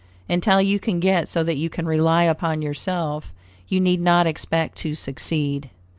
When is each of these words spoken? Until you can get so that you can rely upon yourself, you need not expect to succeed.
Until 0.27 0.59
you 0.59 0.79
can 0.79 0.99
get 0.99 1.29
so 1.29 1.43
that 1.43 1.57
you 1.57 1.69
can 1.69 1.85
rely 1.85 2.23
upon 2.23 2.63
yourself, 2.63 3.31
you 3.67 3.79
need 3.79 4.01
not 4.01 4.25
expect 4.25 4.79
to 4.79 4.95
succeed. 4.95 5.69